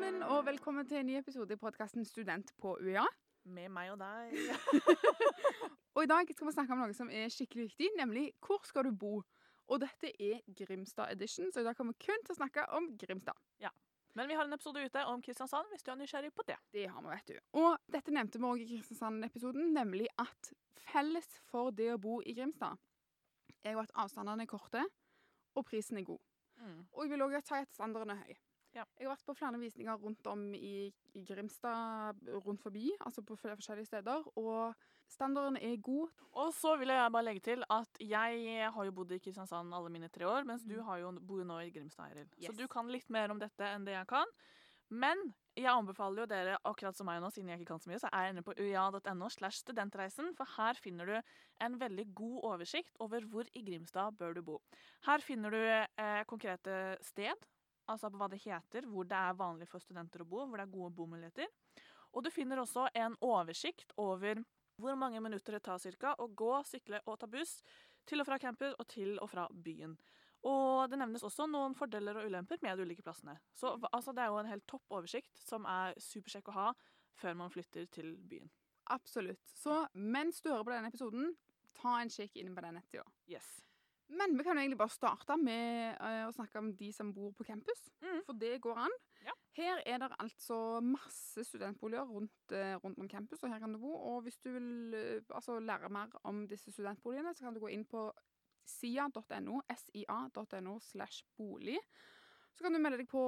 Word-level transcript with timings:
sammen, 0.00 0.22
og 0.22 0.46
velkommen 0.46 0.86
til 0.88 0.96
en 0.96 1.06
ny 1.10 1.16
episode 1.18 1.52
i 1.52 1.58
podkasten 1.60 2.06
Student 2.08 2.54
på 2.62 2.70
UiA. 2.80 3.02
Med 3.52 3.68
meg 3.68 3.90
og 3.92 3.98
deg. 4.00 4.32
Og 5.96 6.06
i 6.06 6.08
dag 6.08 6.30
skal 6.32 6.48
vi 6.48 6.54
snakke 6.54 6.72
om 6.72 6.80
noe 6.80 6.96
som 6.96 7.10
er 7.12 7.28
skikkelig 7.28 7.66
viktig, 7.66 7.90
nemlig 7.98 8.22
hvor 8.40 8.64
skal 8.64 8.86
du 8.88 8.94
bo? 8.96 9.18
Og 9.68 9.82
dette 9.82 10.08
er 10.16 10.40
Grimstad 10.56 11.12
edition, 11.12 11.50
så 11.52 11.60
i 11.60 11.66
dag 11.66 11.76
kommer 11.76 11.92
vi 11.98 12.06
kun 12.06 12.24
til 12.24 12.32
å 12.32 12.38
snakke 12.38 12.64
om 12.78 12.88
Grimstad. 12.96 13.36
Ja. 13.60 13.74
Men 14.16 14.30
vi 14.30 14.40
har 14.40 14.48
en 14.48 14.56
episode 14.56 14.80
ute 14.80 15.04
om 15.10 15.20
Kristiansand, 15.20 15.68
hvis 15.74 15.84
du 15.84 15.92
er 15.92 16.00
nysgjerrig 16.00 16.32
på 16.32 16.48
det. 16.48 16.56
Det 16.72 16.88
har 16.88 17.04
vi, 17.04 17.12
vet 17.12 17.34
du. 17.34 17.40
Og 17.60 17.92
dette 17.92 18.16
nevnte 18.16 18.40
vi 18.40 18.52
òg 18.54 18.64
i 18.64 18.68
Kristiansand-episoden, 18.72 19.72
nemlig 19.76 20.08
at 20.22 20.54
felles 20.86 21.28
for 21.50 21.76
det 21.76 21.92
å 21.92 22.00
bo 22.00 22.22
i 22.24 22.38
Grimstad 22.38 22.80
er 23.66 23.76
jo 23.76 23.84
at 23.84 23.92
avstandene 24.00 24.48
er 24.48 24.54
korte, 24.54 24.86
og 25.52 25.68
prisen 25.68 26.00
er 26.00 26.08
god. 26.08 26.24
Og 26.94 27.04
jeg 27.04 27.12
vil 27.18 27.26
òg 27.26 27.42
si 27.42 27.60
at 27.60 27.76
standarden 27.76 28.16
er 28.16 28.24
høy. 28.24 28.40
Ja. 28.76 28.84
Jeg 29.00 29.08
har 29.08 29.16
vært 29.16 29.26
på 29.26 29.34
flere 29.34 29.58
visninger 29.58 29.98
rundt 29.98 30.26
om 30.30 30.44
i, 30.54 30.92
i 31.18 31.24
Grimstad, 31.26 32.20
rundt 32.44 32.62
forbi, 32.62 32.86
altså 33.02 33.24
på 33.26 33.34
flere 33.40 33.56
forskjellige 33.58 33.88
steder, 33.90 34.28
og 34.38 34.76
standarden 35.10 35.56
er 35.58 35.74
god. 35.82 36.12
Og 36.38 36.52
så 36.54 36.76
vil 36.78 36.92
jeg 36.94 37.10
bare 37.12 37.26
legge 37.26 37.42
til 37.48 37.64
at 37.74 37.98
jeg 37.98 38.70
har 38.70 38.86
jo 38.86 38.94
bodd 38.94 39.10
i 39.16 39.18
Kristiansand 39.18 39.74
alle 39.74 39.90
mine 39.90 40.08
tre 40.14 40.28
år, 40.30 40.46
mens 40.46 40.62
du 40.62 40.76
Mm. 40.78 40.84
har 40.86 40.98
jo, 41.02 41.10
bor 41.20 41.42
nå 41.44 41.58
i 41.66 41.70
Grimstad, 41.74 42.12
Eiril. 42.12 42.30
Så 42.46 42.54
du 42.56 42.66
kan 42.68 42.86
litt 42.88 43.10
mer 43.10 43.30
om 43.34 43.38
dette 43.42 43.60
enn 43.74 43.84
det 43.84 43.96
jeg 43.98 44.06
kan. 44.06 44.26
Men 44.90 45.18
jeg 45.54 45.70
anbefaler 45.70 46.22
jo 46.22 46.26
dere, 46.26 46.56
akkurat 46.66 46.96
som 46.96 47.06
meg 47.06 47.20
nå, 47.22 47.28
siden 47.30 47.48
jeg 47.50 47.60
ikke 47.60 47.68
kan 47.74 47.78
så 47.82 47.90
mye, 47.90 47.98
så 48.02 48.08
er 48.12 48.24
jeg 48.26 48.34
inne 48.34 48.42
på 48.46 48.54
uia.no 48.58 49.28
slash 49.30 49.60
studentreisen, 49.62 50.32
for 50.34 50.46
her 50.56 50.74
finner 50.74 51.06
du 51.06 51.22
en 51.60 51.76
veldig 51.78 52.12
god 52.14 52.40
oversikt 52.54 52.96
over 53.00 53.20
hvor 53.26 53.46
i 53.54 53.62
Grimstad 53.66 54.16
bør 54.18 54.34
du 54.34 54.42
bo. 54.42 54.60
Her 55.06 55.18
finner 55.22 55.50
du 55.50 55.58
eh, 55.62 56.24
konkrete 56.26 56.96
sted, 57.02 57.34
altså 57.90 58.10
på 58.10 58.20
hva 58.20 58.30
det 58.30 58.40
heter, 58.44 58.86
hvor 58.88 59.08
det 59.08 59.18
er 59.18 59.38
vanlig 59.38 59.68
for 59.70 59.82
studenter 59.82 60.24
å 60.24 60.28
bo, 60.28 60.44
hvor 60.44 60.60
det 60.60 60.66
er 60.66 60.74
gode 60.74 60.94
bomuligheter. 60.96 61.50
Og 62.14 62.24
du 62.24 62.30
finner 62.34 62.62
også 62.62 62.88
en 62.98 63.16
oversikt 63.22 63.94
over 64.00 64.42
hvor 64.80 64.96
mange 64.96 65.20
minutter 65.20 65.56
det 65.56 65.64
tar 65.66 65.78
cirka 65.82 66.14
å 66.18 66.30
gå, 66.32 66.54
sykle 66.66 67.02
og 67.04 67.18
ta 67.20 67.28
buss 67.30 67.60
til 68.08 68.22
og 68.22 68.30
fra 68.30 68.38
campus 68.40 68.74
og 68.80 68.88
til 68.90 69.18
og 69.20 69.28
fra 69.30 69.46
byen. 69.52 69.98
Og 70.48 70.88
det 70.88 70.96
nevnes 70.96 71.24
også 71.26 71.44
noen 71.50 71.74
fordeler 71.76 72.16
og 72.16 72.30
ulemper 72.30 72.62
med 72.64 72.78
de 72.78 72.86
ulike 72.88 73.04
plassene. 73.04 73.36
Så 73.52 73.74
altså, 73.92 74.14
det 74.16 74.24
er 74.24 74.32
jo 74.32 74.40
en 74.40 74.48
helt 74.48 74.66
topp 74.70 74.96
oversikt 74.96 75.36
som 75.42 75.68
er 75.68 75.92
supersjekk 76.00 76.48
å 76.48 76.56
ha 76.56 76.68
før 77.20 77.36
man 77.42 77.52
flytter 77.52 77.90
til 77.92 78.14
byen. 78.30 78.48
Absolutt. 78.90 79.42
Så 79.54 79.84
mens 79.92 80.40
du 80.40 80.48
hører 80.50 80.64
på 80.64 80.72
denne 80.72 80.90
episoden, 80.90 81.34
ta 81.76 81.98
en 82.00 82.12
kikk 82.12 82.40
inn 82.40 82.54
på 82.56 82.64
den 82.64 82.80
nettsida. 82.80 83.04
Yes. 83.30 83.58
Men 84.10 84.34
vi 84.38 84.42
kan 84.44 84.56
jo 84.58 84.62
egentlig 84.64 84.78
bare 84.80 84.90
starte 84.94 85.36
med 85.38 85.96
eh, 86.02 86.24
å 86.26 86.32
snakke 86.34 86.58
om 86.58 86.72
de 86.76 86.88
som 86.92 87.12
bor 87.14 87.30
på 87.38 87.44
campus, 87.46 87.84
Mm. 88.02 88.22
for 88.26 88.32
det 88.34 88.60
går 88.64 88.78
an. 88.86 88.94
Ja. 89.24 89.34
Her 89.56 89.82
er 89.86 89.98
det 90.02 90.08
altså 90.18 90.80
masse 90.82 91.44
studentboliger 91.44 92.08
rundt, 92.08 92.52
eh, 92.52 92.74
rundt 92.82 92.98
om 92.98 93.08
campus, 93.08 93.42
og 93.42 93.50
her 93.52 93.60
kan 93.62 93.72
du 93.72 93.78
bo. 93.78 93.92
Og 93.94 94.22
hvis 94.24 94.38
du 94.42 94.50
vil 94.52 94.94
eh, 94.94 95.20
altså, 95.30 95.60
lære 95.60 95.88
mer 95.90 96.10
om 96.24 96.46
disse 96.48 96.72
studentboligene, 96.72 97.34
så 97.34 97.44
kan 97.44 97.54
du 97.54 97.60
gå 97.60 97.70
inn 97.70 97.84
på 97.84 98.10
sia.no, 98.66 99.60
sia.no 99.76 100.78
slash 100.80 101.24
bolig. 101.38 101.78
Så 102.54 102.64
kan 102.64 102.72
du 102.74 102.78
melde 102.82 102.98
deg 102.98 103.08
på 103.08 103.20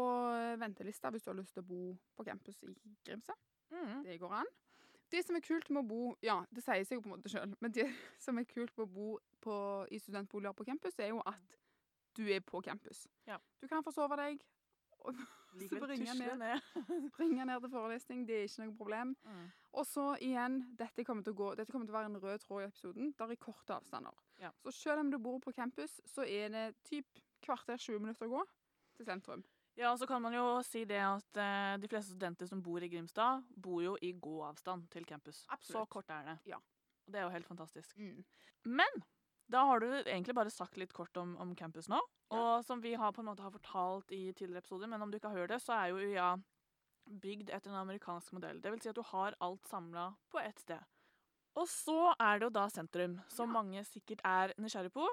ventelista 0.60 1.10
hvis 1.10 1.22
du 1.24 1.30
har 1.30 1.38
lyst 1.38 1.54
til 1.54 1.62
å 1.62 1.66
bo 1.66 1.80
på 2.16 2.24
campus 2.26 2.58
i 2.66 2.72
Grimstad. 3.06 3.38
Mm. 3.70 4.02
Det 4.04 4.18
går 4.20 4.34
an. 4.42 4.50
Det 5.12 5.20
som 5.26 5.36
er 5.36 5.44
kult 5.44 5.68
med 5.70 5.82
å 5.82 5.88
bo 5.88 6.00
Ja, 6.24 6.38
det 6.50 6.64
sier 6.64 6.86
seg 6.88 6.98
jo 6.98 7.04
på 7.04 7.10
en 7.10 7.16
måte 7.16 7.32
sjøl, 7.32 7.52
men 7.60 7.74
det 7.74 7.88
som 8.24 8.38
er 8.40 8.48
kult 8.48 8.72
med 8.78 8.86
å 8.86 8.92
bo 8.92 9.10
på, 9.44 9.54
i 9.90 10.00
studentboliger 10.00 10.56
på 10.56 10.66
campus, 10.68 10.98
er 10.98 11.12
jo 11.12 11.20
at 11.28 11.58
du 12.16 12.26
er 12.28 12.42
på 12.44 12.60
campus. 12.64 13.06
Ja. 13.28 13.38
Du 13.60 13.68
kan 13.68 13.84
forsove 13.84 14.16
deg, 14.20 14.42
og 15.02 15.16
så 15.68 15.80
bringer 15.80 16.12
tusle 16.12 16.36
ned. 16.36 17.46
ned 17.48 17.60
til 17.60 17.72
forelesning. 17.72 18.26
Det 18.28 18.38
er 18.38 18.48
ikke 18.48 18.66
noe 18.66 18.76
problem. 18.76 19.14
Mm. 19.24 19.46
Og 19.80 19.86
så 19.88 20.06
igjen, 20.20 20.60
dette 20.78 21.04
kommer 21.08 21.24
til 21.24 21.34
å, 21.34 21.40
gå, 21.40 21.48
dette 21.58 21.72
kommer 21.72 21.88
til 21.88 21.96
å 21.96 21.98
være 21.98 22.12
en 22.12 22.20
rød 22.22 22.44
tråd 22.44 22.64
i 22.64 22.68
episoden. 22.68 23.14
Der 23.18 23.32
er 23.32 23.40
korte 23.40 23.76
avstander. 23.78 24.20
Ja. 24.42 24.52
Så 24.64 24.74
selv 24.76 25.04
om 25.04 25.12
du 25.12 25.18
bor 25.22 25.40
på 25.42 25.54
campus, 25.56 26.00
så 26.08 26.26
er 26.28 26.52
det 26.52 26.66
typ 26.88 27.22
kvarter 27.42 27.80
20 27.80 28.04
minutter 28.04 28.28
å 28.28 28.36
gå 28.36 28.44
til 28.98 29.08
sentrum. 29.08 29.44
Ja, 29.80 29.96
så 29.96 30.06
kan 30.06 30.20
man 30.22 30.34
jo 30.36 30.60
si 30.66 30.84
det 30.84 31.00
at 31.00 31.38
eh, 31.40 31.78
de 31.80 31.88
fleste 31.88 32.12
studenter 32.12 32.46
som 32.46 32.60
bor 32.62 32.82
i 32.84 32.90
Grimstad, 32.92 33.42
bor 33.56 33.80
jo 33.82 33.94
i 34.04 34.12
god 34.12 34.50
avstand 34.50 34.88
til 34.92 35.06
campus. 35.08 35.46
Absolutt. 35.48 35.72
Så 35.78 35.86
kort 35.88 36.10
er 36.12 36.26
det. 36.28 36.38
Ja. 36.52 36.58
Og 37.06 37.12
det 37.14 37.20
er 37.20 37.24
jo 37.26 37.32
helt 37.34 37.48
fantastisk. 37.48 37.96
Mm. 37.98 38.20
Men 38.68 39.02
da 39.50 39.64
har 39.68 39.80
du 39.80 39.88
egentlig 40.02 40.34
bare 40.36 40.52
sagt 40.52 40.76
litt 40.76 40.92
kort 40.92 41.16
om, 41.16 41.34
om 41.40 41.54
campus 41.56 41.88
nå. 41.88 41.98
Og 42.32 42.64
som 42.64 42.80
vi 42.84 42.94
har 42.94 43.12
på 43.12 43.20
en 43.24 43.30
måte 43.30 43.42
har 43.44 43.52
fortalt 43.52 44.12
i 44.12 44.32
tidligere 44.32 44.62
episoder, 44.62 44.88
men 44.92 45.02
om 45.02 45.10
du 45.10 45.16
ikke 45.18 45.32
har 45.32 45.42
hørt 45.42 45.52
det, 45.54 45.60
så 45.64 45.74
er 45.76 45.90
jo 45.90 46.00
UiA 46.04 46.28
bygd 47.22 47.50
etter 47.50 47.72
en 47.72 47.80
amerikansk 47.82 48.32
modell. 48.36 48.60
Det 48.62 48.70
vil 48.72 48.80
si 48.80 48.88
at 48.92 48.96
du 48.96 49.02
har 49.08 49.34
alt 49.42 49.66
samla 49.68 50.12
på 50.30 50.40
ett 50.40 50.60
sted. 50.62 50.84
Og 51.58 51.66
så 51.68 52.14
er 52.14 52.38
det 52.38 52.46
jo 52.46 52.54
da 52.54 52.68
sentrum, 52.72 53.18
som 53.28 53.50
Ja. 53.50 53.56
mange 53.60 53.82
sikkert 53.84 54.20
er 54.24 54.54
nysgjerrig 54.56 54.92
på. 54.94 55.08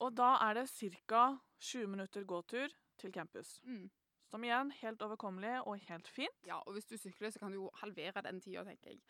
Og 0.00 0.14
da 0.14 0.36
er 0.48 0.54
det 0.54 0.68
ca. 0.70 1.38
20 1.60 1.86
minutter 1.92 2.24
gåtur 2.24 2.72
til 3.00 3.12
campus. 3.14 3.56
Mm. 3.64 3.88
Som 4.30 4.44
igjen, 4.46 4.70
helt 4.78 5.02
overkommelig 5.02 5.56
og 5.66 5.80
helt 5.88 6.08
fint. 6.08 6.46
Ja, 6.46 6.60
og 6.62 6.76
hvis 6.76 6.86
du 6.86 6.94
sykler, 7.00 7.32
så 7.34 7.42
kan 7.42 7.50
du 7.50 7.58
jo 7.64 7.70
halvere 7.80 8.22
den 8.28 8.38
tida, 8.42 8.62
tenker 8.68 8.92
jeg. 8.92 9.00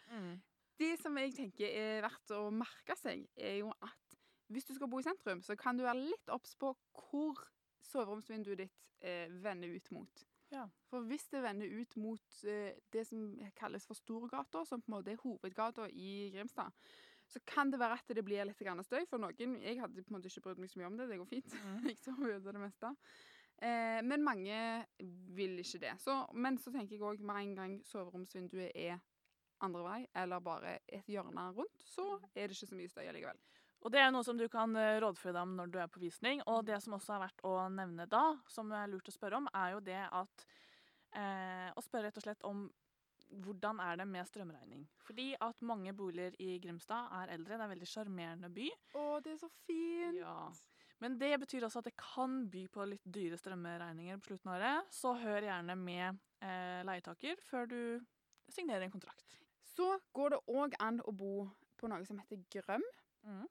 Det 0.80 0.94
som 1.02 1.18
jeg 1.20 1.34
tenker 1.36 1.68
er 1.76 2.00
verdt 2.06 2.32
å 2.32 2.46
merke 2.54 2.96
seg, 2.96 3.26
er 3.36 3.58
jo 3.60 3.74
at 3.84 4.16
hvis 4.50 4.66
du 4.66 4.72
skal 4.74 4.88
bo 4.90 4.98
i 4.98 5.06
sentrum, 5.06 5.42
så 5.44 5.54
kan 5.58 5.76
du 5.76 5.84
være 5.84 6.08
litt 6.08 6.32
obs 6.32 6.56
på 6.58 6.72
hvor 6.96 7.42
soveromsvinduet 7.90 8.64
ditt 8.64 8.86
eh, 9.04 9.28
vender 9.44 9.76
ut 9.76 9.90
mot. 9.94 10.24
Ja. 10.50 10.64
For 10.90 11.06
hvis 11.06 11.28
det 11.30 11.44
vender 11.44 11.70
ut 11.70 11.94
mot 12.00 12.40
eh, 12.48 12.72
det 12.92 13.04
som 13.06 13.28
kalles 13.58 13.86
for 13.86 13.98
Storgata, 13.98 14.64
som 14.66 14.82
på 14.82 14.90
en 14.90 14.96
måte 14.96 15.12
er 15.12 15.22
hovedgata 15.22 15.86
i 15.92 16.30
Grimstad, 16.34 16.74
så 17.30 17.38
kan 17.46 17.70
det 17.70 17.78
være 17.78 18.00
at 18.00 18.16
det 18.16 18.24
blir 18.26 18.48
litt 18.48 18.58
støy 18.58 19.04
for 19.06 19.22
noen. 19.22 19.60
Jeg 19.62 19.78
hadde 19.78 20.02
på 20.02 20.10
en 20.10 20.16
måte 20.16 20.32
ikke 20.32 20.48
brydd 20.48 20.64
meg 20.64 20.72
så 20.72 20.80
mye 20.80 20.88
om 20.88 20.96
det, 20.98 21.06
det 21.12 21.20
går 21.20 21.30
fint. 21.30 21.54
Mm. 21.54 21.84
jeg 21.92 22.00
sover 22.00 22.32
jo 22.32 22.40
det 22.48 22.64
meste. 22.64 22.90
Eh, 23.60 24.00
men 24.02 24.22
mange 24.24 24.58
vil 25.36 25.58
ikke 25.60 25.80
det. 25.82 25.94
Så, 26.00 26.14
men 26.32 26.56
så 26.58 26.72
tenker 26.72 26.96
jeg 26.96 27.04
òg 27.04 27.20
med 27.20 27.42
en 27.42 27.54
gang 27.58 27.78
soveromsvinduet 27.84 28.72
er 28.74 29.00
andre 29.60 29.82
vei, 29.84 29.98
eller 30.16 30.40
bare 30.40 30.78
et 30.88 31.08
hjørne 31.12 31.50
rundt, 31.52 31.82
så 31.84 32.14
er 32.32 32.48
det 32.48 32.56
ikke 32.56 32.70
så 32.70 32.78
mye 32.78 32.88
støy 32.88 33.04
allikevel. 33.10 33.40
Og 33.80 33.92
det 33.92 34.00
er 34.00 34.10
noe 34.12 34.24
som 34.24 34.36
du 34.36 34.46
kan 34.52 34.72
eh, 34.76 34.98
rådføre 35.00 35.34
deg 35.36 35.42
om 35.44 35.52
når 35.56 35.70
du 35.72 35.78
er 35.80 35.88
på 35.92 36.00
visning. 36.00 36.40
Og 36.46 36.62
Mm. 36.62 36.66
det 36.68 36.78
som 36.84 36.96
også 36.96 37.14
er 37.16 37.22
verdt 37.26 37.44
å 37.48 37.54
nevne 37.72 38.06
da, 38.08 38.24
som 38.48 38.72
er 38.72 38.88
lurt 38.92 39.08
å 39.08 39.12
spørre 39.12 39.36
om, 39.40 39.48
er 39.56 39.72
jo 39.74 39.80
det 39.80 40.00
at 40.12 40.46
eh, 41.16 41.68
Å 41.76 41.80
spørre 41.82 42.08
rett 42.08 42.16
og 42.20 42.22
slett 42.24 42.44
om 42.44 42.70
hvordan 43.30 43.78
er 43.80 43.96
det 44.00 44.06
med 44.10 44.26
strømregning? 44.26 44.88
Fordi 45.06 45.34
at 45.40 45.60
mange 45.62 45.92
boliger 45.94 46.34
i 46.42 46.58
Grimstad 46.58 47.12
er 47.20 47.32
eldre. 47.36 47.54
Det 47.54 47.60
er 47.60 47.64
en 47.68 47.72
veldig 47.76 47.88
sjarmerende 47.88 48.50
by. 48.50 48.68
Å, 48.98 49.04
det 49.22 49.32
er 49.32 49.38
så 49.38 49.48
fint! 49.66 50.18
Ja. 50.18 50.50
Men 51.00 51.16
det 51.20 51.32
betyr 51.40 51.64
også 51.64 51.80
at 51.80 51.88
det 51.88 51.96
kan 52.00 52.42
by 52.52 52.66
på 52.72 52.84
litt 52.88 53.04
dyre 53.08 53.38
strømregninger 53.40 54.20
på 54.20 54.32
slutten 54.32 54.50
av 54.52 54.58
året. 54.58 54.90
Så 54.92 55.14
hør 55.22 55.46
gjerne 55.46 55.76
med 55.80 56.20
eh, 56.44 56.80
leietaker 56.86 57.40
før 57.46 57.70
du 57.70 57.80
signerer 58.52 58.84
en 58.84 58.92
kontrakt. 58.92 59.38
Så 59.72 59.94
går 60.16 60.34
det 60.34 60.42
òg 60.52 60.76
an 60.82 61.00
å 61.08 61.14
bo 61.16 61.46
på 61.80 61.88
noe 61.88 62.04
som 62.04 62.20
heter 62.20 62.42
Grøm. 62.52 62.84
Mm. 63.24 63.46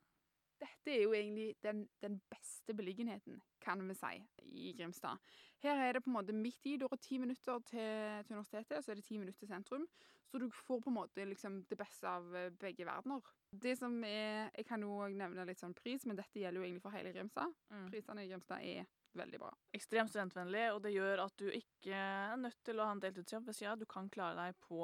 Dette 0.59 0.92
er 0.92 1.03
jo 1.06 1.14
egentlig 1.16 1.53
den, 1.64 1.86
den 2.03 2.18
beste 2.30 2.74
beliggenheten, 2.75 3.38
kan 3.64 3.80
vi 3.88 3.96
si, 3.96 4.16
i 4.44 4.74
Grimstad. 4.75 5.18
Her 5.64 5.80
er 5.86 5.94
det 5.94 6.03
på 6.03 6.09
en 6.12 6.18
måte 6.18 6.34
midt 6.36 6.66
i. 6.68 6.78
Du 6.78 6.88
har 6.92 7.00
ti 7.00 7.18
minutter 7.18 7.59
til, 7.68 8.24
til 8.28 8.36
universitetet, 8.36 8.78
og 8.78 8.84
så 8.84 8.92
er 8.92 9.00
det 9.00 9.06
ti 9.08 9.18
minutter 9.18 9.40
til 9.40 9.47
sentrum. 9.53 9.86
Så 10.30 10.38
du 10.38 10.50
får 10.53 10.81
på 10.84 10.92
en 10.92 10.97
måte 11.00 11.24
liksom 11.25 11.62
det 11.72 11.78
beste 11.80 12.06
av 12.08 12.28
eh, 12.38 12.52
begge 12.62 12.86
verdener. 12.86 13.24
Det 13.50 13.78
som 13.80 13.96
er 14.06 14.52
Jeg 14.53 14.66
kan 14.70 14.84
jo 14.85 15.08
nevne 15.09 15.46
litt 15.47 15.59
sånn 15.64 15.73
pris, 15.73 16.03
men 16.06 16.20
dette 16.20 16.38
gjelder 16.44 16.61
jo 16.61 16.67
egentlig 16.67 16.84
for 16.84 16.94
hele 16.94 17.14
Grimstad. 17.16 17.56
Mm. 17.73 17.88
Prisene 17.90 18.26
i 18.26 18.29
Grimstad 18.29 18.61
er 18.61 18.85
veldig 19.17 19.40
bra. 19.41 19.50
ekstremt 19.73 20.11
studentvennlig, 20.11 20.67
og 20.76 20.84
det 20.84 20.91
gjør 20.94 21.23
at 21.26 21.34
du 21.41 21.47
ikke 21.50 21.96
er 21.97 22.35
nødt 22.38 22.59
til 22.64 22.78
å 22.79 22.85
ha 22.85 22.91
en 22.94 23.02
deltidsjobb 23.02 23.47
ved 23.50 23.58
sida. 23.58 23.73
Du 23.79 23.88
kan 23.90 24.09
klare 24.14 24.35
deg 24.38 24.59
på 24.67 24.84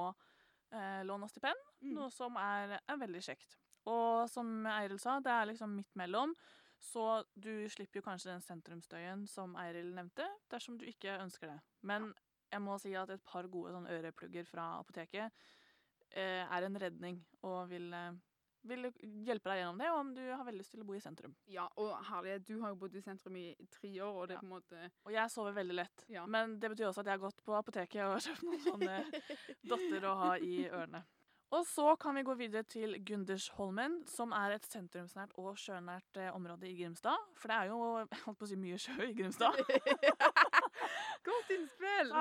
eh, 0.72 1.04
lån 1.06 1.28
og 1.28 1.30
stipend, 1.30 1.62
Mm. 1.86 1.94
noe 1.94 2.10
som 2.10 2.36
er, 2.42 2.80
er 2.90 2.98
veldig 2.98 3.22
kjekt. 3.22 3.60
Og 3.86 4.30
som 4.32 4.66
Eiril 4.66 5.00
sa, 5.00 5.20
det 5.22 5.32
er 5.32 5.50
liksom 5.52 5.76
midt 5.78 5.96
mellom, 6.00 6.34
så 6.82 7.24
du 7.36 7.68
slipper 7.72 8.02
jo 8.02 8.06
kanskje 8.06 8.32
den 8.34 8.42
sentrumsstøyen 8.46 9.26
som 9.30 9.56
Eiril 9.62 9.94
nevnte, 9.96 10.26
dersom 10.52 10.78
du 10.78 10.86
ikke 10.90 11.20
ønsker 11.22 11.54
det. 11.54 11.60
Men 11.86 12.12
jeg 12.52 12.62
må 12.62 12.78
si 12.82 12.94
at 12.98 13.10
et 13.14 13.24
par 13.26 13.48
gode 13.52 13.74
sånn 13.74 13.88
øreplugger 13.90 14.46
fra 14.50 14.72
apoteket 14.80 15.32
eh, 16.12 16.44
er 16.46 16.66
en 16.68 16.78
redning, 16.82 17.18
og 17.44 17.70
vil, 17.72 17.88
eh, 17.94 18.12
vil 18.66 18.88
hjelpe 19.26 19.50
deg 19.52 19.62
gjennom 19.62 19.82
det 19.82 19.90
om 19.94 20.14
du 20.16 20.22
har 20.32 20.46
veldig 20.48 20.62
lyst 20.64 20.74
til 20.76 20.82
å 20.84 20.88
bo 20.88 20.96
i 20.98 21.02
sentrum. 21.04 21.34
Ja, 21.52 21.66
og 21.82 21.96
herlighet, 22.10 22.46
du 22.48 22.60
har 22.62 22.74
jo 22.74 22.80
bodd 22.86 22.96
i 22.98 23.02
sentrum 23.06 23.36
i 23.42 23.48
tre 23.74 23.92
år, 24.02 24.14
og 24.22 24.28
det 24.30 24.38
er 24.38 24.40
Ja. 24.40 24.42
på 24.42 24.46
en 24.50 24.56
måte 24.56 24.92
Og 25.06 25.12
jeg 25.14 25.30
sover 25.34 25.54
veldig 25.58 25.76
lett. 25.82 26.06
Ja. 26.10 26.26
Men 26.26 26.58
det 26.60 26.70
betyr 26.74 26.90
også 26.90 27.02
at 27.06 27.12
jeg 27.12 27.20
har 27.20 27.26
gått 27.30 27.44
på 27.46 27.58
apoteket 27.58 28.02
og 28.06 28.18
kjøpt 28.26 28.44
noen 28.50 28.64
sånne 28.66 28.96
dotter 29.72 30.06
å 30.10 30.16
ha 30.24 30.32
i 30.38 30.66
ørene. 30.70 31.04
Og 31.56 31.64
så 31.68 31.94
kan 31.96 32.18
vi 32.18 32.24
gå 32.28 32.34
videre 32.36 32.64
til 32.68 32.98
Gundersholmen, 33.06 34.02
som 34.12 34.34
er 34.36 34.58
et 34.58 34.66
sentrumsnært 34.68 35.32
og 35.40 35.56
sjønært 35.60 36.20
eh, 36.20 36.34
område 36.36 36.68
i 36.68 36.74
Grimstad. 36.76 37.22
For 37.40 37.52
det 37.52 37.60
er 37.62 37.72
jo 37.72 37.80
holdt 38.26 38.40
på 38.42 38.48
å 38.48 38.50
si 38.50 38.58
mye 38.60 38.80
sjø 38.82 38.98
i 39.08 39.16
Grimstad. 39.16 39.56
Godt 41.30 41.56
innspill! 41.56 42.12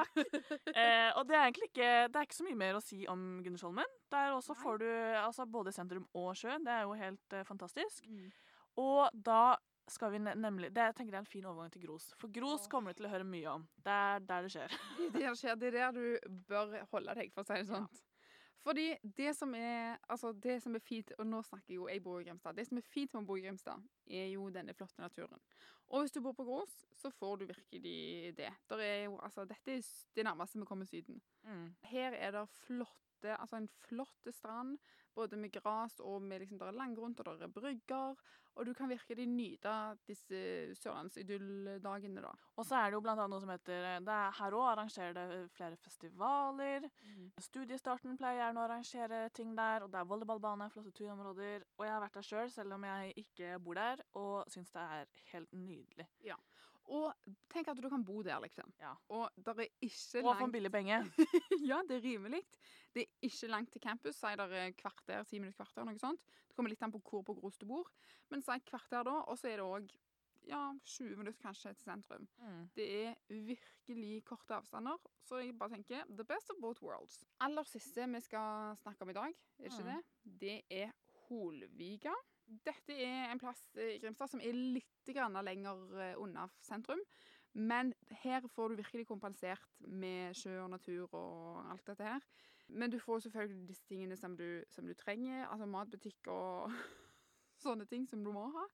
Eh, 0.70 1.10
og 1.18 1.26
det 1.26 1.38
er 1.38 1.48
egentlig 1.48 1.70
ikke, 1.72 1.90
det 2.12 2.20
er 2.20 2.28
ikke 2.28 2.38
så 2.38 2.46
mye 2.46 2.62
mer 2.62 2.78
å 2.78 2.84
si 2.84 3.02
om 3.10 3.26
Gundersholmen. 3.42 3.98
Der 4.14 4.36
også 4.36 4.54
Nei. 4.54 4.62
får 4.62 4.82
du 4.84 4.88
altså, 5.24 5.48
både 5.58 5.74
sentrum 5.74 6.06
og 6.14 6.30
sjø. 6.38 6.54
Det 6.62 6.78
er 6.78 6.86
jo 6.86 6.96
helt 7.02 7.38
eh, 7.38 7.46
fantastisk. 7.48 8.06
Mm. 8.06 8.30
Og 8.84 9.06
da 9.26 9.56
skal 9.90 10.14
vi 10.14 10.18
nemlig 10.22 10.70
det, 10.72 10.80
Jeg 10.80 10.94
tenker 10.96 11.12
det 11.12 11.18
er 11.18 11.26
en 11.26 11.28
fin 11.34 11.44
overgang 11.44 11.74
til 11.74 11.82
Gros. 11.84 12.08
For 12.20 12.32
Gros 12.32 12.70
kommer 12.72 12.94
du 12.94 13.02
til 13.02 13.10
å 13.10 13.12
høre 13.12 13.26
mye 13.28 13.58
om. 13.58 13.66
Det 13.84 14.00
er 14.06 14.24
der 14.30 14.46
det 14.46 14.54
skjer. 14.54 14.80
Det 15.12 15.26
er 15.26 15.36
skjer. 15.36 15.58
Det 15.60 15.72
er 15.74 15.78
der 15.82 15.98
du 15.98 16.36
bør 16.48 16.78
holde 16.94 17.18
deg, 17.18 17.34
for 17.34 17.44
å 17.44 17.50
si 17.50 17.60
det 17.60 17.68
sånn. 17.74 17.88
Fordi 18.64 18.94
det 19.16 19.34
som 19.36 19.52
er 19.54 19.98
altså 20.08 20.32
det 20.32 20.56
som 20.62 20.74
er 20.74 20.80
fint, 20.80 21.12
og 21.18 21.26
nå 21.28 21.42
snakker 21.44 21.74
jo 21.74 21.88
jeg 21.90 22.00
bor 22.02 22.20
i 22.20 22.24
Grimstad, 22.24 22.56
det 22.56 22.64
som 22.68 22.80
er 22.80 22.86
fint 22.88 23.12
med 23.12 23.20
å 23.20 23.28
bo 23.28 23.36
i 23.36 23.42
Grimstad, 23.44 23.82
er 24.08 24.30
jo 24.32 24.48
denne 24.52 24.74
flotte 24.76 25.04
naturen. 25.04 25.42
Og 25.92 26.00
hvis 26.00 26.14
du 26.14 26.22
bor 26.24 26.32
på 26.32 26.46
Gros, 26.48 26.72
så 26.96 27.10
får 27.12 27.36
du 27.42 27.46
virkelig 27.50 28.32
det. 28.38 28.50
Der 28.70 28.84
er 28.84 29.02
jo, 29.04 29.18
altså, 29.20 29.44
dette 29.44 29.76
er 29.76 29.82
det 30.16 30.24
nærmeste 30.24 30.58
vi 30.58 30.68
kommer 30.70 30.88
Syden. 30.88 31.20
Mm. 31.44 31.66
Her 31.90 32.16
er 32.16 32.32
det 32.38 32.46
flotte, 32.64 33.13
altså 33.32 33.56
en 33.60 33.70
flott 33.86 34.30
strand, 34.34 34.76
både 35.14 35.38
med 35.38 35.52
gras 35.54 36.00
og 36.02 36.22
med 36.22 36.42
liksom, 36.42 36.58
der 36.58 36.72
er 36.72 36.78
langgrunt, 36.78 37.20
og 37.20 37.26
der 37.28 37.46
er 37.46 37.52
brygger, 37.54 38.16
og 38.54 38.66
du 38.66 38.72
kan 38.74 38.90
virkelig 38.90 39.26
nyte 39.30 39.72
disse 40.06 40.40
sørlandsidylldagene, 40.78 42.22
da. 42.22 42.32
Og 42.56 42.66
så 42.66 42.78
er 42.78 42.90
det 42.90 42.98
jo 42.98 43.02
blant 43.02 43.22
annet 43.22 43.34
noe 43.34 43.42
som 43.42 43.50
heter 43.50 43.86
det 44.04 44.14
er 44.14 44.34
Her 44.38 44.58
òg 44.58 44.66
arrangerer 44.72 45.14
det 45.16 45.40
flere 45.54 45.78
festivaler. 45.78 46.88
Studiestarten 47.42 48.18
pleier 48.18 48.42
gjerne 48.42 48.62
å 48.62 48.66
arrangere 48.66 49.24
ting 49.34 49.54
der, 49.58 49.86
og 49.86 49.94
det 49.94 50.00
er 50.00 50.10
volleyballbane, 50.10 50.70
flotte 50.74 50.94
turområder. 50.94 51.66
Og 51.78 51.86
jeg 51.86 51.94
har 51.94 52.04
vært 52.04 52.18
der 52.18 52.28
sjøl, 52.28 52.50
selv, 52.50 52.64
selv 52.64 52.78
om 52.78 52.84
jeg 52.88 53.12
ikke 53.24 53.58
bor 53.62 53.78
der, 53.78 54.00
og 54.18 54.50
syns 54.52 54.72
det 54.74 54.84
er 54.98 55.10
helt 55.34 55.52
nydelig. 55.52 56.06
Og 56.92 57.14
tenk 57.48 57.68
at 57.68 57.78
du 57.80 57.88
kan 57.88 58.04
bo 58.04 58.22
der, 58.22 58.40
liksom. 58.44 58.72
Ja. 58.80 58.92
Og 59.08 59.30
der 59.46 59.62
er 59.64 59.68
ikke 59.80 60.20
Og 60.24 60.36
for 60.36 60.44
en 60.44 60.52
billig 60.52 60.70
penge. 60.72 60.98
ja, 61.70 61.80
det 61.88 61.96
er 61.96 62.02
rimelig. 62.04 62.42
Det 62.94 63.02
er 63.06 63.28
ikke 63.28 63.46
langt 63.48 63.72
til 63.72 63.80
campus. 63.80 64.14
Si 64.20 64.34
der 64.36 64.52
er 64.52 64.70
kvarter, 64.76 65.24
ti 65.24 65.38
minutter 65.38 65.56
kvarter, 65.64 65.84
noe 65.88 65.98
sånt. 65.98 66.20
Det 66.48 66.54
kommer 66.56 66.70
litt 66.70 66.82
an 66.84 66.92
på 66.92 67.00
hvor 67.02 67.22
på 67.24 67.34
Gros 67.40 67.56
du 67.58 67.66
bor. 67.66 67.88
Men 68.30 68.42
si 68.44 68.58
kvarter 68.68 69.02
da, 69.08 69.20
og 69.24 69.38
så 69.40 69.48
er 69.48 69.56
det 69.62 69.64
òg 69.66 69.94
ja, 70.44 70.60
20 70.84 71.16
minutter 71.16 71.40
kanskje 71.40 71.72
til 71.72 71.86
sentrum. 71.86 72.26
Mm. 72.38 72.68
Det 72.76 72.86
er 73.06 73.14
virkelig 73.32 74.24
korte 74.28 74.54
avstander, 74.58 75.00
så 75.24 75.40
jeg 75.40 75.56
bare 75.58 75.72
tenker 75.72 76.04
the 76.10 76.24
best 76.28 76.50
of 76.52 76.60
both 76.60 76.82
worlds. 76.84 77.22
Aller 77.40 77.64
siste 77.64 78.04
vi 78.12 78.20
skal 78.20 78.76
snakke 78.82 79.02
om 79.02 79.10
i 79.10 79.16
dag, 79.16 79.32
er 79.58 79.64
ikke 79.70 79.82
Mm. 79.82 79.88
det? 79.88 80.40
Det 80.40 80.58
er 80.70 80.92
Holviga. 81.28 82.12
Dette 82.44 82.96
er 83.00 83.30
en 83.32 83.40
plass 83.40 83.62
i 83.80 83.98
Grimstad 84.02 84.34
som 84.34 84.42
er 84.44 84.56
litt 84.56 85.12
grann 85.16 85.38
lenger 85.44 86.00
eh, 86.00 86.18
unna 86.20 86.48
sentrum. 86.64 87.00
Men 87.54 87.92
her 88.24 88.44
får 88.50 88.72
du 88.72 88.80
virkelig 88.82 89.06
kompensert 89.06 89.78
med 89.86 90.34
sjø 90.36 90.56
og 90.64 90.72
natur 90.72 91.06
og 91.14 91.62
alt 91.70 91.86
dette 91.86 92.08
her. 92.08 92.26
Men 92.68 92.90
du 92.90 92.98
får 92.98 93.26
selvfølgelig 93.26 93.68
disse 93.68 93.86
tingene 93.86 94.16
som 94.18 94.34
du, 94.36 94.64
som 94.72 94.86
du 94.88 94.94
trenger, 94.98 95.44
altså 95.46 95.68
matbutikk 95.70 96.30
og 96.32 96.72
sånne 97.64 97.86
ting 97.86 98.08
som 98.10 98.24
du 98.24 98.32
må 98.34 98.48
ha. 98.56 98.66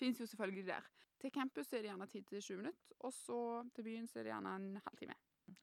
Fins 0.00 0.18
jo 0.20 0.26
selvfølgelig 0.26 0.66
der. 0.72 0.88
Til 1.22 1.32
campus 1.32 1.70
er 1.72 1.84
det 1.84 1.92
gjerne 1.92 2.08
10-20 2.10 2.58
minutter, 2.58 2.96
og 3.06 3.12
så 3.14 3.38
til 3.76 3.86
byen 3.86 4.08
så 4.10 4.18
er 4.18 4.26
det 4.26 4.32
gjerne 4.34 4.56
en 4.58 4.82
halvtime. 4.82 5.14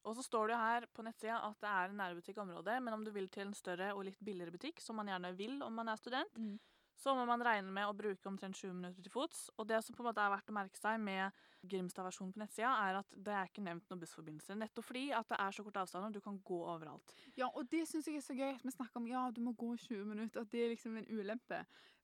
Og 0.07 0.15
så 0.15 0.23
står 0.23 0.51
det 0.51 0.57
her 0.61 0.85
på 0.93 1.03
nettsida 1.05 1.39
at 1.43 1.57
det 1.61 1.69
er 1.69 1.89
en 1.89 1.99
nærbutikkområde, 1.99 2.77
men 2.85 2.95
om 2.95 3.03
du 3.05 3.11
vil 3.11 3.27
til 3.33 3.49
en 3.49 3.57
større 3.57 3.91
og 3.95 4.05
litt 4.07 4.21
billigere 4.23 4.53
butikk, 4.53 4.79
som 4.81 4.97
man 5.01 5.09
gjerne 5.11 5.33
vil 5.37 5.59
om 5.65 5.75
man 5.75 5.91
er 5.91 5.99
student, 5.99 6.37
Mm. 6.37 6.59
Så 7.01 7.13
må 7.17 7.23
man 7.25 7.41
regne 7.41 7.73
med 7.73 7.89
å 7.89 7.95
bruke 7.97 8.29
omtrent 8.29 8.59
20 8.59 8.75
minutter 8.77 9.05
til 9.05 9.13
fots. 9.13 9.47
Og 9.57 9.65
det 9.69 9.79
som 9.81 9.95
på 9.97 10.03
en 10.03 10.09
måte 10.11 10.21
er 10.21 10.33
verdt 10.33 10.51
å 10.51 10.55
merke 10.55 10.77
seg 10.77 10.99
med 11.01 11.39
Grimstad-versjonen 11.71 12.33
på 12.35 12.41
nettsida, 12.43 12.73
er 12.85 12.99
at 12.99 13.15
det 13.15 13.33
er 13.33 13.49
ikke 13.49 13.63
nevnt 13.65 13.87
noen 13.89 14.03
bussforbindelse. 14.03 14.57
Nettopp 14.61 14.87
fordi 14.87 15.07
at 15.17 15.29
det 15.31 15.39
er 15.41 15.55
så 15.57 15.65
kort 15.65 15.79
avstand, 15.81 16.09
og 16.09 16.17
du 16.17 16.21
kan 16.23 16.37
gå 16.45 16.59
overalt. 16.61 17.15
Ja, 17.39 17.49
og 17.49 17.69
det 17.71 17.87
syns 17.89 18.09
jeg 18.09 18.21
er 18.21 18.25
så 18.25 18.37
gøy 18.37 18.53
at 18.53 18.65
vi 18.65 18.75
snakker 18.75 19.01
om 19.01 19.09
ja, 19.09 19.27
du 19.33 19.41
må 19.45 19.55
gå 19.57 19.73
20 19.87 20.05
minutter, 20.11 20.45
at 20.45 20.53
det 20.53 20.65
er 20.65 20.75
liksom 20.75 20.99
en 21.01 21.09
ulempe. 21.09 21.63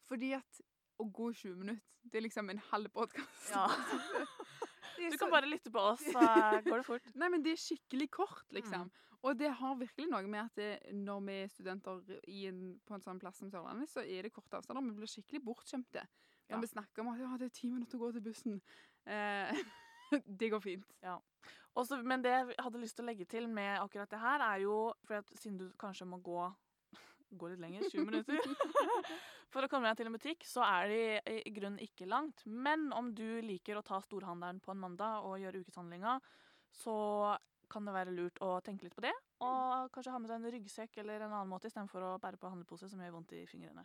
Fordi 0.10 0.34
at 0.40 0.64
å 0.98 1.06
gå 1.14 1.30
20 1.44 1.62
minutter, 1.62 1.86
det 2.08 2.18
er 2.18 2.26
liksom 2.26 2.50
en 2.50 2.64
halv 2.72 2.90
podkast. 2.96 3.52
Ja. 3.54 3.68
Du 4.98 5.18
kan 5.18 5.30
bare 5.32 5.50
lytte 5.50 5.72
på 5.72 5.80
oss, 5.94 6.04
så 6.12 6.22
går 6.66 6.78
det 6.82 6.86
fort. 6.88 7.10
Nei, 7.22 7.30
men 7.30 7.44
det 7.46 7.54
er 7.56 7.62
skikkelig 7.62 8.10
kort, 8.12 8.44
Mm. 8.50 8.56
liksom. 8.60 8.90
Og 9.24 9.36
det 9.38 9.50
har 9.60 9.76
virkelig 9.76 10.06
noe 10.12 10.22
med 10.30 10.40
at 10.46 10.56
det, 10.56 10.94
når 10.94 11.24
vi 11.26 11.34
er 11.44 11.48
studenter 11.50 12.20
i 12.30 12.44
en, 12.48 12.60
på 12.86 12.94
en 12.96 13.02
sånn 13.02 13.20
plass 13.20 13.40
som 13.42 13.50
Sørlandet, 13.52 13.90
så 13.90 14.04
er 14.06 14.24
det 14.28 14.32
korte 14.36 14.60
avstander. 14.60 14.86
Vi 14.86 14.94
blir 15.00 15.10
skikkelig 15.10 15.42
bortskjemte 15.44 16.04
når 16.48 16.56
Ja. 16.56 16.60
vi 16.62 16.68
snakker 16.68 17.02
om 17.02 17.10
at 17.12 17.20
ja, 17.20 17.32
det 17.38 17.46
er 17.50 17.56
ti 17.58 17.72
minutter 17.74 17.98
å 17.98 18.06
gå 18.06 18.12
til 18.14 18.22
bussen. 18.22 18.62
Eh, 19.06 19.52
det 20.40 20.52
går 20.54 20.62
fint. 20.64 20.86
Også, 21.76 21.98
men 22.04 22.22
det 22.24 22.32
jeg 22.32 22.56
hadde 22.64 22.80
lyst 22.80 22.96
til 22.96 23.04
å 23.06 23.10
legge 23.10 23.26
til 23.28 23.48
med 23.50 23.80
akkurat 23.82 24.10
det 24.10 24.20
her, 24.22 24.40
er 24.54 24.62
jo 24.64 24.94
for 25.04 25.20
at 25.20 25.34
siden 25.42 25.58
du 25.60 25.68
kanskje 25.82 26.08
må 26.08 26.22
gå 26.24 26.46
gå 27.30 27.50
litt 27.52 27.62
lenger, 27.62 27.88
20 27.92 28.06
minutter, 28.08 28.40
for 29.54 29.66
å 29.66 29.70
komme 29.72 29.90
deg 29.90 30.00
til 30.00 30.10
en 30.10 30.16
butikk, 30.16 30.48
så 30.48 30.64
er 30.66 30.92
det 30.92 31.38
i, 31.42 31.54
grunnen 31.56 31.82
ikke 31.84 32.08
langt. 32.10 32.46
Men 32.46 32.88
om 32.96 33.12
du 33.16 33.42
liker 33.44 33.80
å 33.80 33.86
ta 33.86 34.00
storhandelen 34.04 34.62
på 34.64 34.74
en 34.74 34.82
mandag 34.82 35.28
og 35.28 35.40
gjøre 35.42 35.64
ukeshandlinga, 35.66 36.18
så 36.72 36.98
kan 37.68 37.88
det 37.88 37.96
være 37.96 38.16
lurt 38.16 38.40
å 38.44 38.54
tenke 38.64 38.88
litt 38.88 38.96
på 38.96 39.04
det, 39.04 39.14
og 39.44 39.90
kanskje 39.92 40.14
ha 40.14 40.20
med 40.24 40.32
seg 40.32 40.40
en 40.40 40.54
ryggsekk 40.56 41.02
eller 41.04 41.26
en 41.26 41.34
annen 41.34 41.52
måte 41.52 41.68
istedenfor 41.68 42.06
å 42.14 42.18
bære 42.24 42.40
på 42.40 42.52
handlepose 42.52 42.88
som 42.88 43.02
gjør 43.04 43.18
vondt 43.18 43.36
i 43.36 43.44
fingrene. 43.50 43.84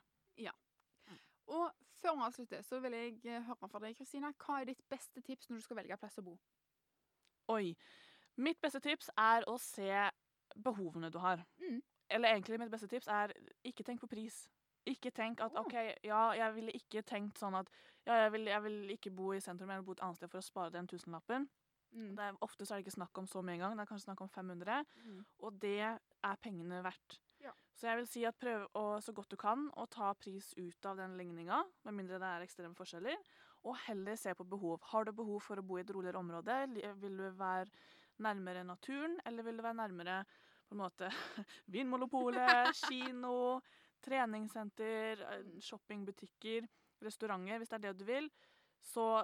Og 1.50 1.70
før 2.02 2.16
vi 2.16 2.26
avslutter, 2.26 2.62
så 2.62 2.78
vil 2.82 2.96
jeg 2.96 3.18
eh, 3.26 3.42
høre 3.46 3.68
fra 3.68 3.80
deg, 3.82 3.96
Kristina. 3.98 4.32
Hva 4.38 4.60
er 4.60 4.70
ditt 4.70 4.82
beste 4.90 5.22
tips 5.22 5.50
når 5.50 5.60
du 5.60 5.66
skal 5.66 5.78
velge 5.78 5.98
plass 6.00 6.18
å 6.22 6.26
bo? 6.26 6.36
Oi. 7.52 7.74
Mitt 8.42 8.60
beste 8.62 8.80
tips 8.82 9.10
er 9.18 9.46
å 9.50 9.58
se 9.60 9.90
behovene 10.56 11.10
du 11.12 11.18
har. 11.22 11.42
Eller 12.12 12.34
egentlig 12.34 12.58
mitt 12.60 12.70
beste 12.72 12.88
tips 12.90 13.08
er 13.08 13.32
ikke 13.64 13.84
tenk 13.86 14.02
på 14.04 14.10
pris. 14.10 14.42
Ikke 14.88 15.12
tenk 15.14 15.40
at 15.44 15.54
OK, 15.60 15.74
ja, 16.04 16.22
jeg 16.34 16.54
ville 16.56 16.72
ikke 16.74 17.04
tenkt 17.06 17.38
sånn 17.38 17.54
at 17.54 17.68
ja, 18.06 18.24
jeg 18.24 18.32
vil, 18.34 18.48
jeg 18.50 18.62
vil 18.64 18.78
ikke 18.96 19.12
bo 19.14 19.28
i 19.32 19.40
sentrum, 19.40 19.70
jeg 19.70 19.78
vil 19.82 19.86
bo 19.86 19.94
et 19.94 20.02
annet 20.02 20.18
sted 20.18 20.30
for 20.32 20.42
å 20.42 20.46
spare 20.46 20.72
den 20.74 20.88
tusenlappen. 20.90 21.46
Mm. 21.92 22.08
Det 22.16 22.24
er, 22.24 22.38
ofte 22.42 22.66
så 22.66 22.74
er 22.74 22.80
det 22.80 22.86
ikke 22.88 22.96
snakk 22.96 23.18
om 23.20 23.28
så 23.30 23.42
mye 23.44 23.58
engang, 23.58 23.76
det 23.76 23.84
er 23.84 23.90
kanskje 23.90 24.08
snakk 24.08 24.24
om 24.24 24.30
500, 24.32 24.80
Mm. 25.04 25.20
og 25.44 25.60
det 25.62 25.76
er 25.82 26.40
pengene 26.42 26.82
verdt. 26.82 27.18
Ja. 27.44 27.52
Så 27.76 27.86
jeg 27.86 28.00
vil 28.00 28.08
si 28.10 28.24
at 28.26 28.38
prøv 28.40 28.66
å, 28.78 28.84
så 29.04 29.12
godt 29.14 29.30
du 29.30 29.36
kan 29.36 29.68
å 29.76 29.86
ta 29.90 30.12
pris 30.14 30.52
ut 30.56 30.86
av 30.88 30.96
den 30.98 31.16
ligninga, 31.18 31.62
med 31.84 31.94
mindre 31.94 32.18
det 32.18 32.30
er 32.30 32.46
ekstreme 32.46 32.74
forskjeller, 32.78 33.16
og 33.62 33.76
heller 33.86 34.16
se 34.18 34.34
på 34.34 34.48
behov. 34.48 34.80
Har 34.90 35.04
du 35.04 35.12
behov 35.12 35.42
for 35.44 35.60
å 35.60 35.62
bo 35.62 35.76
i 35.78 35.84
et 35.84 35.90
roligere 35.94 36.18
område? 36.18 36.56
Vil 36.98 37.16
du 37.20 37.28
være 37.38 37.70
nærmere 38.18 38.64
naturen, 38.66 39.20
eller 39.26 39.46
vil 39.46 39.60
du 39.60 39.62
være 39.62 39.78
nærmere 39.78 40.24
på 40.72 40.78
en 40.78 40.84
måte 40.86 41.10
Vinmonopolet, 41.72 42.72
kino, 42.88 43.60
treningssenter, 44.02 45.22
eh, 45.28 45.52
shoppingbutikker, 45.62 46.66
restauranter, 47.02 47.60
hvis 47.60 47.72
det 47.72 47.78
er 47.78 47.84
det 47.88 47.98
du 48.00 48.06
vil, 48.08 48.30
så 48.82 49.22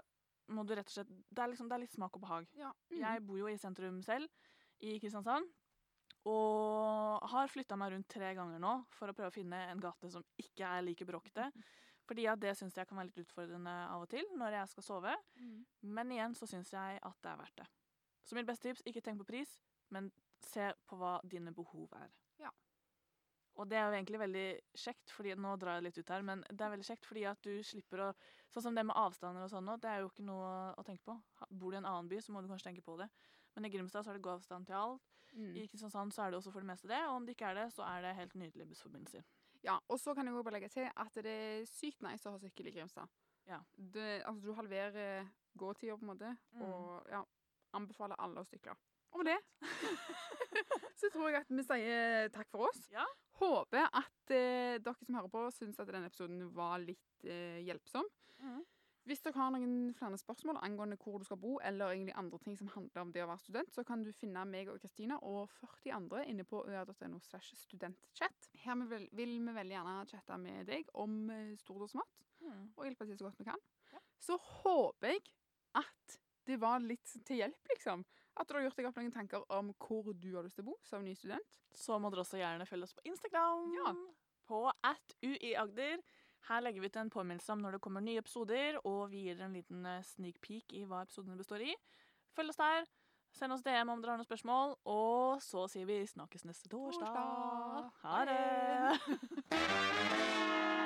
må 0.53 0.65
du 0.65 0.75
rett 0.77 0.89
og 0.89 0.95
slett 0.95 1.11
Det 1.11 1.43
er, 1.43 1.51
liksom, 1.53 1.69
det 1.69 1.77
er 1.77 1.85
litt 1.85 1.97
smak 1.97 2.17
og 2.17 2.25
behag. 2.25 2.47
Ja. 2.59 2.73
Mm. 2.93 3.01
Jeg 3.03 3.25
bor 3.27 3.41
jo 3.41 3.49
i 3.51 3.59
sentrum 3.61 4.03
selv, 4.05 4.29
i 4.81 4.99
Kristiansand. 5.03 5.49
Og 6.29 7.27
har 7.31 7.51
flytta 7.51 7.77
meg 7.79 7.93
rundt 7.95 8.09
tre 8.11 8.33
ganger 8.37 8.61
nå 8.61 8.73
for 8.93 9.09
å 9.09 9.17
prøve 9.17 9.31
å 9.31 9.35
finne 9.35 9.61
en 9.71 9.81
gate 9.81 10.11
som 10.13 10.25
ikke 10.41 10.67
er 10.67 10.85
like 10.85 11.07
bråkete. 11.09 11.49
Fordi 12.09 12.25
at 12.31 12.41
det 12.41 12.55
syns 12.57 12.77
jeg 12.77 12.89
kan 12.89 12.97
være 12.97 13.11
litt 13.11 13.27
utfordrende 13.27 13.75
av 13.93 14.07
og 14.07 14.11
til 14.13 14.25
når 14.41 14.61
jeg 14.61 14.73
skal 14.73 14.87
sove. 14.87 15.17
Mm. 15.41 15.59
Men 15.97 16.15
igjen 16.15 16.37
så 16.39 16.49
syns 16.49 16.73
jeg 16.73 17.01
at 17.05 17.19
det 17.25 17.33
er 17.33 17.43
verdt 17.43 17.61
det. 17.61 17.69
Så 18.29 18.37
mitt 18.37 18.49
beste 18.49 18.69
tips, 18.69 18.85
ikke 18.89 19.03
tenk 19.05 19.21
på 19.23 19.29
pris, 19.29 19.55
men 19.95 20.11
se 20.45 20.73
på 20.87 20.97
hva 21.01 21.19
dine 21.25 21.53
behov 21.55 21.93
er. 21.99 22.11
Ja. 22.39 22.51
Og 23.59 23.67
det 23.69 23.79
er 23.79 23.89
jo 23.89 23.97
egentlig 23.99 24.21
veldig 24.23 24.47
kjekt, 24.79 25.11
fordi 25.11 25.35
nå 25.35 25.57
drar 25.59 25.79
jeg 25.79 25.89
litt 25.89 25.99
ut 25.99 26.11
her, 26.15 26.23
men 26.23 26.45
det 26.51 26.61
er 26.63 26.71
veldig 26.77 26.87
kjekt 26.87 27.09
fordi 27.09 27.25
at 27.27 27.41
du 27.43 27.63
slipper 27.63 28.05
å 28.09 28.13
Sånn 28.49 28.63
som 28.65 28.75
det 28.75 28.81
med 28.89 28.97
avstander 28.97 29.45
og 29.45 29.51
sånn 29.53 29.67
nå, 29.69 29.75
det 29.77 29.91
er 29.93 29.99
jo 30.01 30.07
ikke 30.09 30.25
noe 30.25 30.73
å 30.81 30.83
tenke 30.87 31.05
på. 31.05 31.13
Bor 31.51 31.71
du 31.71 31.77
i 31.77 31.81
en 31.83 31.85
annen 31.85 32.07
by, 32.09 32.17
så 32.25 32.33
må 32.33 32.41
du 32.41 32.49
kanskje 32.49 32.71
tenke 32.71 32.81
på 32.87 32.95
det. 32.97 33.05
Men 33.55 33.67
i 33.67 33.71
Grimstad 33.75 34.07
så 34.07 34.09
er 34.09 34.17
det 34.17 34.23
god 34.25 34.39
avstand 34.39 34.67
til 34.71 34.79
alt. 34.79 35.05
Mm. 35.35 35.51
I 35.53 35.67
Kristiansand 35.69 36.15
så 36.17 36.23
er 36.25 36.31
det 36.33 36.39
også 36.39 36.53
for 36.55 36.65
det 36.65 36.71
meste 36.71 36.89
det, 36.89 37.03
og 37.11 37.19
om 37.19 37.27
det 37.27 37.35
ikke 37.37 37.51
er 37.51 37.59
det, 37.61 37.67
så 37.77 37.85
er 37.85 38.07
det 38.07 38.15
helt 38.17 38.35
nydelige 38.41 38.71
bussforbindelser. 38.71 39.27
Ja, 39.67 39.77
og 39.85 40.01
så 40.01 40.15
kan 40.17 40.25
jeg 40.25 40.39
bare 40.41 40.55
legge 40.57 40.71
til 40.73 40.89
at 40.89 41.21
det 41.21 41.35
er 41.35 41.67
sykt 41.69 42.01
nice 42.07 42.25
å 42.25 42.33
ha 42.33 42.41
sykkel 42.41 42.71
i 42.71 42.73
Grimstad. 42.79 43.13
Ja. 43.51 43.61
Det, 43.77 44.07
altså, 44.25 44.41
du 44.49 44.55
halverer 44.57 45.29
gåtida, 45.61 45.99
på 46.01 46.07
en 46.09 46.13
måte, 46.15 46.33
Mm. 46.57 46.63
og 46.63 47.13
ja, 47.13 47.21
anbefaler 47.77 48.17
alle 48.19 48.41
å 48.41 48.49
sykle. 48.49 48.79
Med 49.17 49.27
det 49.27 49.39
så 51.01 51.09
tror 51.11 51.31
jeg 51.31 51.41
at 51.43 51.51
vi 51.51 51.65
sier 51.67 52.29
takk 52.35 52.49
for 52.53 52.69
oss. 52.69 52.85
Ja. 52.93 53.05
Håper 53.39 53.87
at 53.87 54.33
eh, 54.35 54.79
dere 54.83 54.97
som 55.07 55.17
hører 55.19 55.31
på, 55.33 55.45
syns 55.55 55.79
at 55.81 55.89
denne 55.91 56.11
episoden 56.11 56.43
var 56.55 56.79
litt 56.83 57.25
eh, 57.27 57.61
hjelpsom. 57.67 58.07
Hvis 59.09 59.23
dere 59.25 59.41
har 59.41 59.53
noen 59.55 59.95
flere 59.97 60.19
spørsmål 60.21 60.59
angående 60.61 60.99
hvor 61.01 61.17
du 61.19 61.25
skal 61.25 61.39
bo, 61.41 61.55
eller 61.65 61.95
egentlig 61.95 62.13
andre 62.21 62.39
ting 62.45 62.59
som 62.59 62.69
handler 62.75 63.07
om 63.07 63.13
det 63.15 63.23
å 63.25 63.29
være 63.31 63.41
student, 63.41 63.73
så 63.73 63.85
kan 63.89 64.03
du 64.05 64.11
finne 64.13 64.43
meg 64.45 64.69
og 64.69 64.83
Kristina 64.83 65.17
og 65.25 65.49
40 65.63 65.95
andre 65.97 66.27
inne 66.29 66.45
på 66.45 66.61
øa.no. 66.69 67.21
studentchat. 67.25 68.51
Her 68.67 68.85
vil, 68.91 69.09
vil 69.17 69.39
vi 69.47 69.55
veldig 69.57 69.79
gjerne 69.79 69.95
chatte 70.13 70.37
med 70.43 70.69
deg 70.69 70.93
om 71.01 71.23
eh, 71.33 71.55
stort 71.63 71.89
og 71.89 71.95
smått, 71.97 72.25
Mm. 72.39 72.69
og 72.77 72.85
hjelpe 72.87 73.03
til 73.09 73.17
så 73.19 73.25
godt 73.27 73.41
vi 73.41 73.45
kan. 73.49 73.63
Ja. 73.91 73.99
Så 74.23 74.37
håper 74.39 75.11
jeg 75.11 75.25
at 75.75 76.19
det 76.47 76.61
var 76.63 76.79
litt 76.79 77.11
til 77.27 77.41
hjelp, 77.41 77.65
liksom. 77.73 78.05
At 78.39 78.49
du 78.49 78.55
har 78.55 78.63
gjort 78.69 78.77
deg 78.79 78.87
opp 78.89 78.99
noen 79.01 79.15
tanker 79.15 79.41
om 79.55 79.67
hvor 79.83 80.05
du 80.15 80.37
har 80.37 80.45
lyst 80.47 80.57
til 80.61 80.67
å 80.67 80.69
bo 80.71 80.77
som 80.87 81.05
ny 81.05 81.15
student. 81.19 81.51
Så 81.75 81.99
må 81.99 82.07
dere 82.13 82.23
også 82.23 82.39
gjerne 82.41 82.67
følge 82.69 82.85
oss 82.87 82.95
på 82.95 83.07
Instagram. 83.11 83.59
Ja. 83.75 83.89
På 84.49 84.59
at 84.87 85.07
uiagder. 85.25 85.97
Her 86.49 86.59
legger 86.63 86.81
vi 86.81 86.89
ut 86.89 86.97
en 87.01 87.11
påminnelse 87.11 87.53
om 87.53 87.61
når 87.65 87.71
det 87.77 87.85
kommer 87.85 88.01
nye 88.05 88.21
episoder, 88.23 88.71
og 88.87 89.01
vi 89.11 89.19
gir 89.27 89.39
en 89.43 89.57
liten 89.59 89.81
eh, 89.91 90.07
sneak 90.07 90.37
peek 90.45 90.67
i 90.79 90.85
hva 90.87 90.99
episodene 91.05 91.37
består 91.37 91.61
i. 91.67 91.73
Følg 92.37 92.49
oss 92.55 92.63
der. 92.63 92.81
Send 93.35 93.53
oss 93.53 93.65
DM 93.67 93.89
om 93.93 94.01
dere 94.01 94.11
har 94.15 94.21
noen 94.23 94.29
spørsmål. 94.29 94.69
Og 94.89 95.43
så 95.45 95.61
sier 95.73 95.87
vi 95.91 95.97
snakkes 96.09 96.45
neste 96.49 96.67
torsdag. 96.73 97.13
Torsdag. 97.13 97.91
Ha 98.07 98.17
det! 98.31 98.39